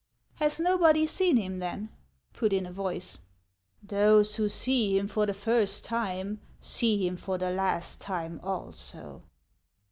[0.41, 1.89] "Has nobody seen him, then?"
[2.33, 3.19] put in a voice."
[3.83, 9.21] Those who see him for the first time, see him for the last time also."